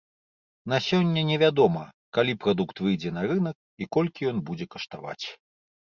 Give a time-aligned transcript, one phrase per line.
[0.71, 1.83] На сёння невядома,
[2.19, 5.21] калі прадукт выйдзе на рынак і колькі ён будзе каштаваць.